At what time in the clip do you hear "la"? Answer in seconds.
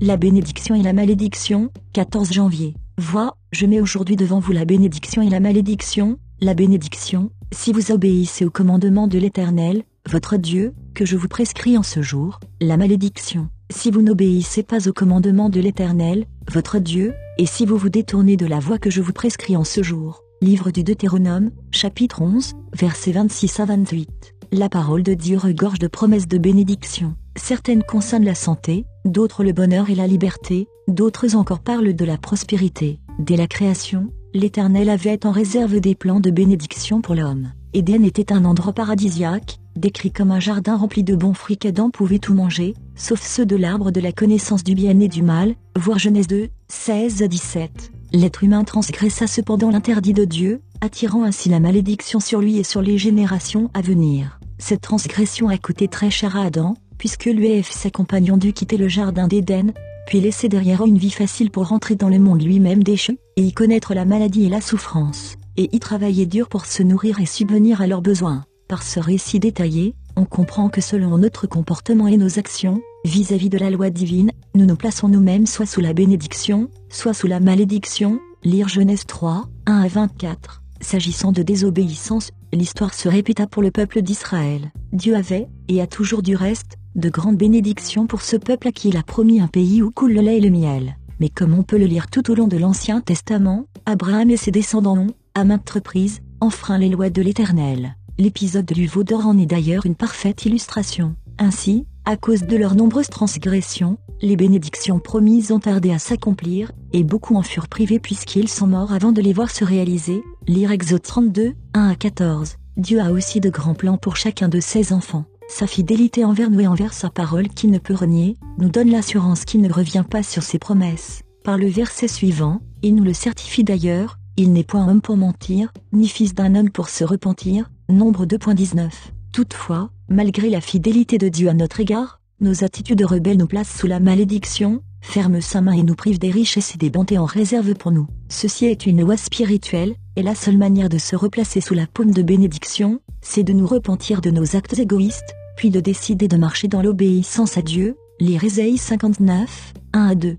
0.00-0.16, 0.82-0.92, 4.52-4.64, 5.30-5.40, 6.40-6.54, 12.60-12.76, 18.46-18.58, 24.52-24.68, 28.24-28.34, 29.94-30.06, 32.04-32.18, 33.36-33.46, 44.00-44.12, 51.48-51.60, 63.94-64.04, 64.48-64.60, 73.58-73.70, 75.80-75.92, 77.26-77.40, 130.50-130.60, 133.86-134.00, 140.22-140.34, 141.74-141.86